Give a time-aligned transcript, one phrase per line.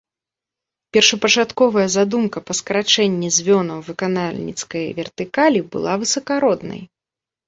[0.95, 6.81] Першапачатковая задумка па скарачэнні звёнаў выканальніцкай вертыкалі была высакароднай.